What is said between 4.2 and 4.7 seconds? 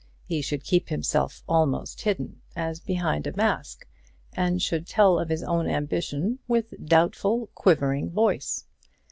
and